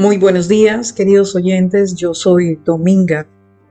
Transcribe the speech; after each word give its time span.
Muy 0.00 0.16
buenos 0.16 0.48
días, 0.48 0.94
queridos 0.94 1.36
oyentes. 1.36 1.94
Yo 1.94 2.14
soy 2.14 2.58
Dominga 2.64 3.26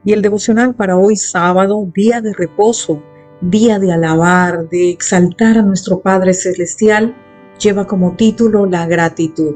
y 0.05 0.13
el 0.13 0.21
devocional 0.21 0.75
para 0.75 0.95
hoy 0.95 1.15
sábado, 1.15 1.91
día 1.95 2.21
de 2.21 2.33
reposo, 2.33 3.01
día 3.41 3.79
de 3.79 3.91
alabar, 3.91 4.69
de 4.69 4.91
exaltar 4.91 5.57
a 5.57 5.63
nuestro 5.63 6.01
Padre 6.01 6.35
Celestial, 6.35 7.15
lleva 7.59 7.87
como 7.87 8.15
título 8.15 8.67
la 8.67 8.85
gratitud. 8.85 9.55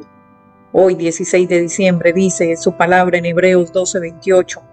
Hoy 0.71 0.95
16 0.95 1.47
de 1.47 1.61
diciembre 1.61 2.11
dice 2.11 2.57
su 2.57 2.75
palabra 2.75 3.19
en 3.19 3.27
Hebreos 3.27 3.71
12:28. 3.71 4.63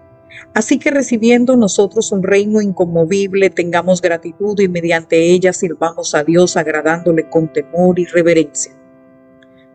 Así 0.55 0.79
que 0.79 0.89
recibiendo 0.89 1.55
nosotros 1.55 2.11
un 2.11 2.23
reino 2.23 2.61
inconmovible, 2.61 3.51
tengamos 3.51 4.01
gratitud 4.01 4.59
y 4.59 4.67
mediante 4.67 5.31
ella 5.31 5.53
sirvamos 5.53 6.15
a 6.15 6.23
Dios 6.23 6.57
agradándole 6.57 7.29
con 7.29 7.53
temor 7.53 7.99
y 7.99 8.05
reverencia. 8.05 8.80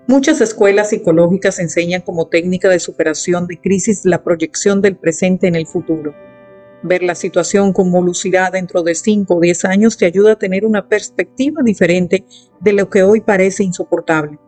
Muchas 0.09 0.41
escuelas 0.41 0.91
psicológicas 0.91 1.59
enseñan 1.59 2.01
como 2.01 2.29
técnica 2.29 2.69
de 2.69 2.79
superación 2.79 3.49
de 3.49 3.61
crisis 3.61 4.05
la 4.05 4.23
proyección 4.23 4.81
del 4.81 4.97
presente 4.97 5.49
en 5.49 5.57
el 5.57 5.67
futuro. 5.67 6.15
Ver 6.85 7.03
la 7.03 7.17
situación 7.17 7.73
como 7.73 8.01
lucirá 8.01 8.53
dentro 8.53 8.85
de 8.85 8.95
5 8.95 9.35
o 9.35 9.41
10 9.41 9.65
años 9.65 9.97
te 9.97 10.07
ayuda 10.07 10.33
a 10.33 10.39
tener 10.39 10.65
una 10.65 10.89
perspectiva 10.89 11.61
diferente 11.65 12.25
de 12.61 12.73
lo 12.73 12.89
que 12.89 13.03
hoy 13.03 13.21
parece 13.21 13.65
insoportable. 13.65 14.39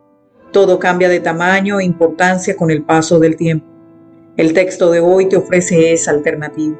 Todo 0.53 0.79
cambia 0.79 1.09
de 1.09 1.19
tamaño 1.19 1.81
e 1.81 1.83
importancia 1.83 2.55
con 2.55 2.71
el 2.71 2.85
paso 2.85 3.19
del 3.19 3.35
tiempo. 3.35 3.67
El 4.37 4.53
texto 4.53 4.89
de 4.91 5.01
hoy 5.01 5.27
te 5.27 5.35
ofrece 5.35 5.91
esa 5.91 6.11
alternativa. 6.11 6.79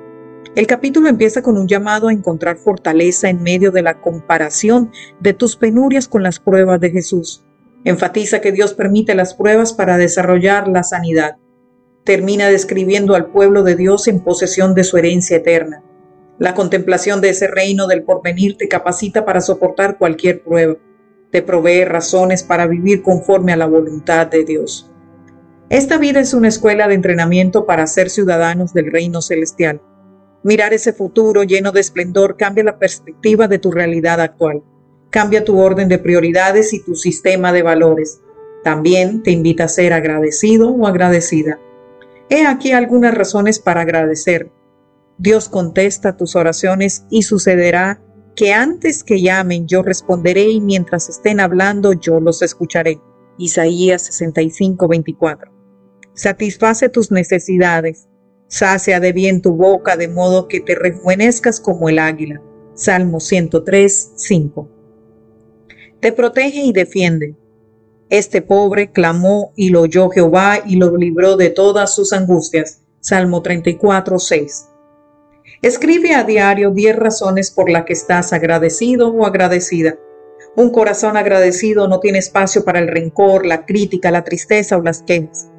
El 0.56 0.68
capítulo 0.68 1.09
empieza 1.09 1.42
con 1.42 1.58
un 1.58 1.68
llamado 1.68 2.08
a 2.08 2.14
encontrar 2.14 2.56
fortaleza 2.56 3.30
en 3.30 3.44
medio 3.44 3.72
de 3.72 3.82
la 3.82 4.00
comparación 4.00 4.90
de 5.20 5.34
tus 5.34 5.58
penurias 5.58 6.08
con 6.08 6.23
las 6.23 6.40
pruebas 6.40 6.80
de 6.80 6.92
Jesús. 6.92 7.44
Enfatiza 7.85 8.41
que 8.41 8.52
Dios 8.52 8.73
permite 8.73 9.16
las 9.16 9.33
pruebas 9.33 9.73
para 9.73 9.97
desarrollar 9.97 10.67
la 10.67 10.83
sanidad. 10.83 11.38
Termina 12.03 12.49
describiendo 12.49 13.16
al 13.16 13.27
pueblo 13.27 13.63
de 13.63 13.75
Dios 13.75 14.08
en 14.08 14.19
posesión 14.19 14.75
de 14.75 14.83
su 14.83 14.97
herencia 14.97 15.38
eterna. 15.38 15.83
La 16.39 16.55
contemplación 16.55 17.22
de 17.22 17.30
ese 17.30 17.47
reino 17.47 17.88
del 17.88 18.03
porvenir 18.03 18.57
te 18.57 18.67
capacita 18.67 19.25
para 19.25 19.41
soportar 19.41 19.97
cualquier 19.97 20.44
prueba. 20.44 20.75
Te 21.31 21.41
provee 21.41 21.85
razones 21.85 22.44
para 22.44 22.67
vivir 22.67 23.02
conforme 23.02 23.53
a 23.53 23.57
la 23.57 23.66
voluntad 23.66 24.27
de 24.27 24.44
Dios. 24.44 24.91
Esta 25.69 25.97
vida 25.97 26.19
es 26.19 26.33
una 26.33 26.47
escuela 26.47 26.88
de 26.88 26.95
entrenamiento 26.95 27.66
para 27.66 27.85
ser 27.88 28.09
ciudadanos 28.09 28.73
del 28.73 28.91
reino 28.91 29.22
celestial. 29.22 29.81
Mirar 30.44 30.73
ese 30.73 30.94
futuro 30.94 31.44
lleno 31.44 31.72
de 31.72 31.81
esplendor 31.81 32.38
cambia 32.38 32.63
la 32.63 32.80
perspectiva 32.80 33.47
de 33.47 33.59
tu 33.59 33.72
realidad 33.72 34.19
actual. 34.19 34.63
Cambia 35.10 35.44
tu 35.44 35.60
orden 35.60 35.88
de 35.88 35.98
prioridades 35.98 36.72
y 36.74 36.84
tu 36.84 36.94
sistema 36.94 37.52
de 37.52 37.64
valores. 37.64 38.22
También 38.64 39.24
te 39.24 39.32
invita 39.32 39.64
a 39.64 39.70
ser 39.70 39.92
agradecido 39.92 40.70
o 40.70 40.86
agradecida. 40.86 41.60
He 42.30 42.46
aquí 42.46 42.74
algunas 42.74 43.16
razones 43.16 43.58
para 43.58 43.82
agradecer. 43.82 44.52
Dios 45.18 45.50
contesta 45.50 46.16
tus 46.16 46.36
oraciones 46.36 47.06
y 47.10 47.24
sucederá 47.24 48.02
que 48.36 48.54
antes 48.54 49.04
que 49.04 49.20
llamen 49.20 49.68
yo 49.68 49.82
responderé 49.82 50.44
y 50.44 50.62
mientras 50.62 51.10
estén 51.10 51.40
hablando 51.40 51.94
yo 51.94 52.20
los 52.20 52.44
escucharé. 52.44 53.02
Isaías 53.40 54.04
65, 54.04 54.88
24. 54.88 55.52
Satisface 56.14 56.88
tus 56.90 57.12
necesidades. 57.12 58.08
Sacia 58.48 59.00
de 59.00 59.12
bien 59.12 59.42
tu 59.42 59.54
boca 59.54 59.98
de 59.98 60.08
modo 60.08 60.48
que 60.48 60.60
te 60.60 60.76
rejuvenezcas 60.76 61.60
como 61.60 61.90
el 61.90 61.98
águila. 61.98 62.42
Salmo 62.76 63.20
103, 63.20 64.12
5 64.16 64.78
te 66.00 66.11
protege 66.11 66.64
y 66.64 66.72
defiende. 66.72 67.36
Este 68.09 68.41
pobre 68.41 68.91
clamó 68.91 69.51
y 69.56 69.69
lo 69.69 69.81
oyó 69.81 70.09
Jehová 70.09 70.59
y 70.66 70.78
lo 70.78 70.96
libró 70.96 71.35
de 71.35 71.50
todas 71.50 71.94
sus 71.94 72.13
angustias. 72.13 72.81
Salmo 73.01 73.41
34, 73.41 74.18
6. 74.18 74.68
Escribe 75.62 76.13
a 76.16 76.24
diario 76.24 76.72
10 76.72 76.96
razones 76.96 77.51
por 77.51 77.69
las 77.69 77.85
que 77.85 77.94
estás 77.94 78.34
agradecido 78.34 79.09
o 79.09 79.25
agradecida. 79.25 79.97
Un 80.56 80.72
corazón 80.72 81.18
agradecido 81.18 81.88
no 81.88 82.00
tiene 82.00 82.19
espacio 82.19 82.63
para 82.63 82.79
el 82.79 82.88
rencor, 82.88 83.45
la 83.45 83.66
crítica, 83.66 84.09
la 84.09 84.24
tristeza 84.24 84.78
o 84.78 84.81
las 84.81 85.03
quejas. 85.03 85.50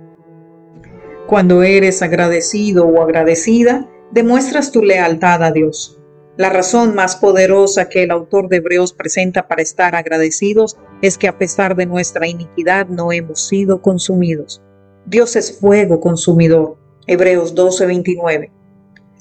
Cuando 1.27 1.63
eres 1.63 2.03
agradecido 2.03 2.87
o 2.87 3.03
agradecida, 3.03 3.89
demuestras 4.11 4.73
tu 4.73 4.83
lealtad 4.83 5.45
a 5.45 5.53
Dios. 5.53 6.00
La 6.37 6.49
razón 6.49 6.95
más 6.95 7.17
poderosa 7.17 7.89
que 7.89 8.05
el 8.05 8.11
autor 8.11 8.49
de 8.49 8.59
Hebreos 8.59 8.93
presenta 8.93 9.49
para 9.49 9.63
estar 9.63 9.97
agradecidos 9.97 10.79
es 11.03 11.19
que 11.19 11.29
a 11.29 11.37
pesar 11.37 11.75
de 11.75 11.87
nuestra 11.87 12.29
iniquidad 12.29 12.87
no 12.87 13.13
hemos 13.13 13.49
sido 13.49 13.83
consumidos. 13.83 14.63
Dios 15.05 15.35
es 15.35 15.59
fuego 15.59 16.01
consumidor. 16.01 16.79
Hebreos 17.07 17.55
12:29. 17.55 18.53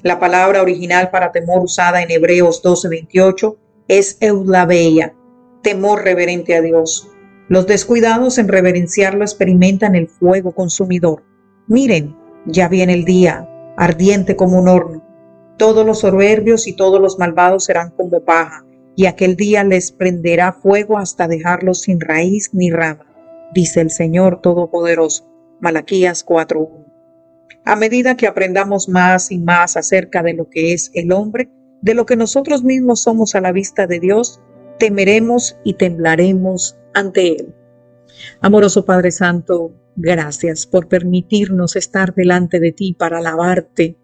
La 0.03 0.19
palabra 0.19 0.61
original 0.61 1.09
para 1.09 1.31
temor 1.31 1.63
usada 1.63 2.03
en 2.03 2.11
Hebreos 2.11 2.61
12:28 2.61 3.57
es 3.87 4.17
eulabeia, 4.21 5.15
temor 5.63 6.03
reverente 6.03 6.55
a 6.55 6.61
Dios. 6.61 7.09
Los 7.47 7.65
descuidados 7.65 8.37
en 8.37 8.47
reverenciarlo 8.47 9.23
experimentan 9.23 9.95
el 9.95 10.07
fuego 10.07 10.51
consumidor. 10.53 11.23
Miren, 11.67 12.15
ya 12.45 12.67
viene 12.67 12.93
el 12.93 13.03
día, 13.03 13.49
ardiente 13.75 14.35
como 14.35 14.59
un 14.59 14.67
horno 14.67 15.08
todos 15.59 15.85
los 15.85 15.99
soberbios 15.99 16.67
y 16.67 16.73
todos 16.73 16.99
los 16.99 17.19
malvados 17.19 17.65
serán 17.65 17.91
como 17.91 18.23
paja, 18.23 18.65
y 18.95 19.05
aquel 19.05 19.35
día 19.35 19.63
les 19.63 19.91
prenderá 19.91 20.53
fuego 20.53 20.97
hasta 20.97 21.27
dejarlos 21.27 21.81
sin 21.81 21.99
raíz 21.99 22.49
ni 22.53 22.71
rama, 22.71 23.05
dice 23.53 23.81
el 23.81 23.91
Señor 23.91 24.41
Todopoderoso. 24.41 25.29
Malaquías 25.59 26.25
4.1. 26.25 26.85
A 27.65 27.75
medida 27.75 28.15
que 28.15 28.25
aprendamos 28.25 28.87
más 28.87 29.31
y 29.31 29.37
más 29.37 29.75
acerca 29.75 30.23
de 30.23 30.33
lo 30.33 30.49
que 30.49 30.73
es 30.73 30.91
el 30.93 31.11
hombre, 31.11 31.49
de 31.81 31.93
lo 31.93 32.05
que 32.05 32.15
nosotros 32.15 32.63
mismos 32.63 33.03
somos 33.03 33.35
a 33.35 33.41
la 33.41 33.51
vista 33.51 33.85
de 33.85 33.99
Dios, 33.99 34.41
temeremos 34.79 35.57
y 35.65 35.73
temblaremos 35.73 36.77
ante 36.93 37.35
Él. 37.35 37.53
Amoroso 38.39 38.85
Padre 38.85 39.11
Santo, 39.11 39.73
gracias 39.97 40.65
por 40.65 40.87
permitirnos 40.87 41.75
estar 41.75 42.15
delante 42.15 42.61
de 42.61 42.71
ti 42.71 42.95
para 42.97 43.17
alabarte, 43.17 43.97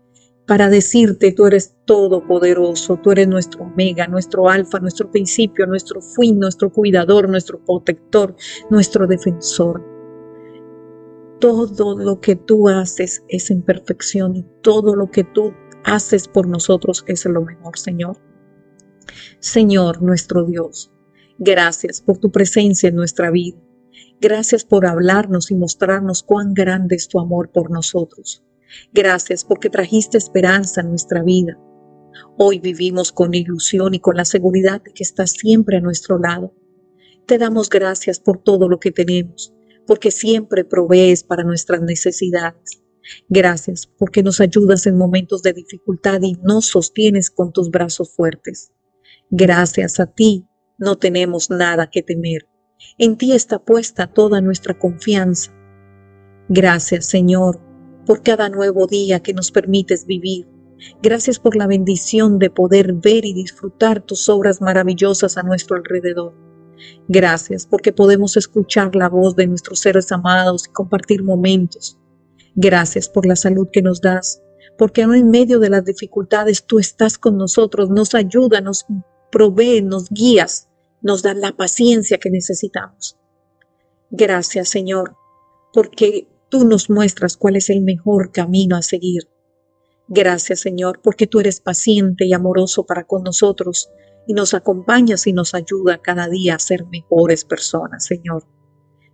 para 0.47 0.69
decirte, 0.69 1.31
tú 1.31 1.47
eres 1.47 1.75
todopoderoso, 1.85 3.00
tú 3.01 3.11
eres 3.11 3.28
nuestro 3.28 3.63
omega, 3.63 4.07
nuestro 4.07 4.50
alfa, 4.50 4.79
nuestro 4.79 5.09
principio, 5.09 5.66
nuestro 5.66 6.01
fin, 6.01 6.39
nuestro 6.39 6.72
cuidador, 6.72 7.28
nuestro 7.29 7.63
protector, 7.66 8.35
nuestro 8.69 9.07
defensor. 9.07 9.84
Todo 11.39 11.97
lo 11.97 12.22
que 12.22 12.35
tú 12.35 12.69
haces 12.69 13.23
es 13.28 13.50
en 13.50 13.61
perfección 13.61 14.35
y 14.35 14.45
todo 14.61 14.95
lo 14.95 15.09
que 15.09 15.23
tú 15.23 15.53
haces 15.84 16.28
por 16.28 16.47
nosotros 16.47 17.03
es 17.07 17.25
lo 17.25 17.41
mejor, 17.41 17.78
Señor. 17.78 18.17
Señor, 19.39 20.01
nuestro 20.01 20.44
Dios, 20.44 20.91
gracias 21.38 22.01
por 22.01 22.17
tu 22.17 22.31
presencia 22.31 22.89
en 22.89 22.95
nuestra 22.95 23.31
vida. 23.31 23.57
Gracias 24.22 24.63
por 24.63 24.85
hablarnos 24.85 25.51
y 25.51 25.55
mostrarnos 25.55 26.23
cuán 26.23 26.53
grande 26.53 26.95
es 26.95 27.07
tu 27.07 27.19
amor 27.19 27.51
por 27.51 27.69
nosotros. 27.69 28.44
Gracias 28.94 29.44
porque 29.44 29.70
trajiste 29.70 30.18
esperanza 30.18 30.81
en 30.81 30.90
nuestra 30.90 31.24
vida. 31.24 31.58
Hoy 32.38 32.59
vivimos 32.59 33.12
con 33.12 33.34
ilusión 33.34 33.94
y 33.94 34.00
con 34.00 34.16
la 34.16 34.26
seguridad 34.26 34.81
de 34.81 34.94
que 34.94 35.03
estás 35.03 35.31
siempre 35.31 35.78
a 35.78 35.81
nuestro 35.81 36.18
lado. 36.18 36.53
Te 37.26 37.38
damos 37.38 37.70
gracias 37.70 38.20
por 38.20 38.42
todo 38.42 38.70
lo 38.70 38.80
que 38.80 38.92
tenemos, 38.92 39.53
porque 39.88 40.12
siempre 40.12 40.64
provees 40.64 41.24
para 41.24 41.44
nuestras 41.44 41.81
necesidades. 41.81 42.81
Gracias 43.30 43.88
porque 43.98 44.24
nos 44.24 44.42
ayudas 44.42 44.88
en 44.88 44.97
momentos 44.97 45.44
de 45.44 45.53
dificultad 45.53 46.22
y 46.22 46.34
nos 46.44 46.68
sostienes 46.68 47.30
con 47.30 47.52
tus 47.52 47.70
brazos 47.70 48.16
fuertes. 48.16 48.72
Gracias 49.29 50.00
a 50.00 50.08
ti 50.08 50.47
no 50.78 50.97
tenemos 50.97 51.50
nada 51.50 51.90
que 51.90 52.03
temer. 52.03 52.47
En 52.97 53.18
ti 53.18 53.34
está 53.34 53.59
puesta 53.59 54.08
toda 54.08 54.41
nuestra 54.41 54.78
confianza. 54.78 55.52
Gracias, 56.50 57.06
Señor, 57.06 57.59
por 58.05 58.22
cada 58.22 58.49
nuevo 58.49 58.87
día 58.87 59.22
que 59.22 59.34
nos 59.34 59.52
permites 59.52 60.05
vivir. 60.05 60.47
Gracias 61.02 61.40
por 61.40 61.55
la 61.55 61.67
bendición 61.67 62.37
de 62.40 62.49
poder 62.49 62.93
ver 62.93 63.25
y 63.25 63.34
disfrutar 63.34 64.02
tus 64.02 64.29
obras 64.29 64.61
maravillosas 64.61 65.37
a 65.37 65.43
nuestro 65.43 65.78
alrededor. 65.78 66.34
Gracias 67.07 67.66
porque 67.66 67.93
podemos 67.93 68.37
escuchar 68.37 68.96
la 68.96 69.09
voz 69.09 69.35
de 69.35 69.47
nuestros 69.47 69.79
seres 69.79 70.11
amados 70.11 70.67
y 70.67 70.72
compartir 70.72 71.23
momentos. 71.23 71.97
Gracias 72.55 73.09
por 73.09 73.25
la 73.25 73.35
salud 73.35 73.67
que 73.72 73.81
nos 73.81 74.02
das, 74.02 74.41
porque 74.78 75.03
aún 75.03 75.16
en 75.16 75.29
medio 75.29 75.59
de 75.59 75.69
las 75.69 75.85
dificultades 75.85 76.66
tú 76.66 76.79
estás 76.79 77.17
con 77.17 77.37
nosotros, 77.37 77.90
nos 77.90 78.13
ayuda, 78.16 78.61
nos 78.61 78.85
provee, 79.31 79.81
nos 79.81 80.09
guías, 80.09 80.69
nos 81.01 81.22
da 81.22 81.34
la 81.34 81.55
paciencia 81.55 82.17
que 82.17 82.29
necesitamos. 82.29 83.17
Gracias 84.11 84.69
Señor, 84.69 85.16
porque 85.73 86.28
tú 86.50 86.66
nos 86.66 86.90
muestras 86.90 87.38
cuál 87.38 87.56
es 87.56 87.70
el 87.70 87.82
mejor 87.82 88.32
camino 88.32 88.76
a 88.76 88.82
seguir. 88.82 89.30
Gracias 90.08 90.59
Señor, 90.59 91.02
porque 91.03 91.28
tú 91.28 91.40
eres 91.40 91.62
paciente 91.62 92.26
y 92.26 92.34
amoroso 92.34 92.86
para 92.86 93.06
con 93.06 93.24
nosotros 93.24 93.90
y 94.28 94.34
nos 94.34 94.53
acompañas 94.53 95.28
y 95.28 95.34
nos 95.34 95.53
ayuda 95.53 96.02
cada 96.02 96.28
día 96.28 96.56
a 96.56 96.59
ser 96.59 96.86
mejores 96.86 97.46
personas, 97.46 98.06
Señor. 98.06 98.46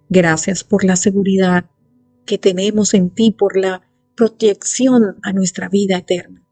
Gracias 0.10 0.64
por 0.64 0.84
la 0.84 0.96
seguridad 0.96 1.70
que 2.26 2.38
tenemos 2.38 2.94
en 2.94 3.10
ti 3.10 3.32
por 3.32 3.58
la 3.58 3.82
protección 4.16 5.18
a 5.24 5.34
nuestra 5.34 5.70
vida 5.70 5.98
eterna. 5.98 6.46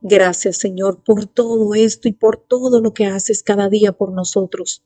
Gracias 0.00 0.56
Señor 0.56 1.04
por 1.04 1.26
todo 1.26 1.74
esto 1.74 2.08
y 2.08 2.12
por 2.12 2.36
todo 2.36 2.80
lo 2.80 2.92
que 2.92 3.06
haces 3.06 3.42
cada 3.44 3.68
día 3.68 3.92
por 3.92 4.12
nosotros 4.12 4.84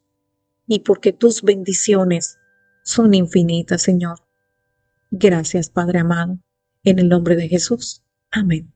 y 0.66 0.80
porque 0.80 1.12
tus 1.12 1.42
bendiciones 1.42 2.38
son 2.84 3.14
infinitas 3.14 3.80
Señor. 3.80 4.25
Gracias 5.18 5.70
Padre 5.70 6.00
amado, 6.00 6.38
en 6.84 6.98
el 6.98 7.08
nombre 7.08 7.36
de 7.36 7.48
Jesús. 7.48 8.02
Amén. 8.30 8.75